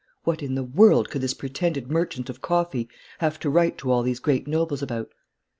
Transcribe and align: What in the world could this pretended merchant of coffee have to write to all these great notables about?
What 0.23 0.41
in 0.41 0.55
the 0.55 0.63
world 0.63 1.11
could 1.11 1.21
this 1.21 1.35
pretended 1.35 1.91
merchant 1.91 2.27
of 2.27 2.41
coffee 2.41 2.89
have 3.19 3.37
to 3.41 3.51
write 3.51 3.77
to 3.77 3.91
all 3.91 4.01
these 4.01 4.17
great 4.19 4.47
notables 4.47 4.81
about? 4.81 5.11